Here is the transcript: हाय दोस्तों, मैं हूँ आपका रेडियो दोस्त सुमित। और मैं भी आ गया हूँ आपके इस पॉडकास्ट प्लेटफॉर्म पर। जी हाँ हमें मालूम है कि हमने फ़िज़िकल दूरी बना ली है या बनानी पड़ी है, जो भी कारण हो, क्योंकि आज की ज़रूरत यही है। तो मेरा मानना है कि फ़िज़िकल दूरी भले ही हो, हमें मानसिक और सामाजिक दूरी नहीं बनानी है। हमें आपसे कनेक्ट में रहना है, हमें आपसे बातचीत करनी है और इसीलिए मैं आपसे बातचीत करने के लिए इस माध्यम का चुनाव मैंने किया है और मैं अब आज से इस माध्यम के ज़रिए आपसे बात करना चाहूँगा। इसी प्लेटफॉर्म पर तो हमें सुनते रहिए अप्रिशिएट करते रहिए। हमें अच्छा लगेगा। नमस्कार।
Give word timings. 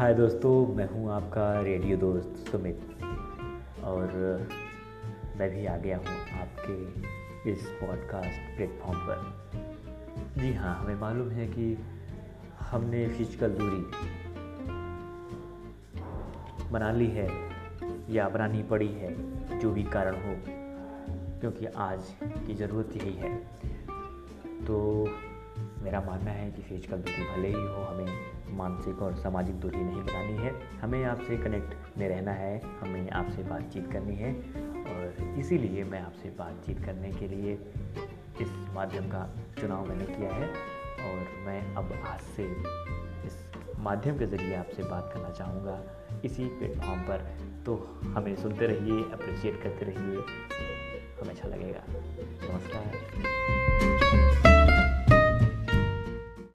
हाय 0.00 0.14
दोस्तों, 0.14 0.66
मैं 0.66 0.88
हूँ 0.88 1.10
आपका 1.12 1.60
रेडियो 1.60 1.96
दोस्त 1.96 2.50
सुमित। 2.50 2.80
और 3.84 4.12
मैं 5.38 5.48
भी 5.50 5.66
आ 5.66 5.76
गया 5.76 5.96
हूँ 5.96 6.14
आपके 6.40 7.50
इस 7.50 7.66
पॉडकास्ट 7.80 8.56
प्लेटफॉर्म 8.56 8.98
पर। 9.00 10.40
जी 10.40 10.52
हाँ 10.52 10.74
हमें 10.76 10.94
मालूम 10.94 11.28
है 11.30 11.46
कि 11.46 11.66
हमने 12.60 13.06
फ़िज़िकल 13.08 13.50
दूरी 13.50 13.80
बना 16.70 16.90
ली 16.92 17.06
है 17.06 17.28
या 18.10 18.28
बनानी 18.28 18.62
पड़ी 18.62 18.88
है, 18.88 19.14
जो 19.58 19.72
भी 19.72 19.82
कारण 19.82 20.14
हो, 20.14 20.34
क्योंकि 21.40 21.66
आज 21.66 22.14
की 22.22 22.54
ज़रूरत 22.54 22.96
यही 22.96 23.14
है। 23.14 23.36
तो 24.64 25.08
मेरा 25.82 26.00
मानना 26.00 26.30
है 26.30 26.50
कि 26.50 26.62
फ़िज़िकल 26.62 26.96
दूरी 26.96 27.24
भले 27.24 27.48
ही 27.48 27.54
हो, 27.54 27.82
हमें 27.82 28.56
मानसिक 28.56 29.02
और 29.02 29.14
सामाजिक 29.14 29.54
दूरी 29.60 29.78
नहीं 29.78 30.02
बनानी 30.02 30.36
है। 30.36 30.52
हमें 30.80 31.04
आपसे 31.04 31.36
कनेक्ट 31.36 31.98
में 31.98 32.08
रहना 32.08 32.32
है, 32.32 32.60
हमें 32.80 33.10
आपसे 33.10 33.42
बातचीत 33.42 33.90
करनी 33.92 34.16
है 34.16 34.32
और 34.84 35.36
इसीलिए 35.38 35.84
मैं 35.84 36.00
आपसे 36.00 36.30
बातचीत 36.38 36.84
करने 36.84 37.10
के 37.10 37.28
लिए 37.28 37.58
इस 38.40 38.52
माध्यम 38.74 39.08
का 39.08 39.28
चुनाव 39.60 39.88
मैंने 39.88 40.04
किया 40.04 40.32
है 40.34 40.48
और 41.06 41.26
मैं 41.46 41.60
अब 41.74 41.92
आज 42.06 42.20
से 42.36 42.44
इस 43.26 43.38
माध्यम 43.78 44.18
के 44.18 44.26
ज़रिए 44.26 44.54
आपसे 44.54 44.82
बात 44.82 45.10
करना 45.14 45.30
चाहूँगा। 45.30 45.80
इसी 46.24 46.44
प्लेटफॉर्म 46.58 47.00
पर 47.00 47.24
तो 47.66 47.76
हमें 48.16 48.34
सुनते 48.36 48.66
रहिए 48.66 49.02
अप्रिशिएट 49.12 49.62
करते 49.62 49.84
रहिए। 49.84 50.24
हमें 51.20 51.30
अच्छा 51.30 51.48
लगेगा। 51.48 51.84
नमस्कार। 51.88 52.99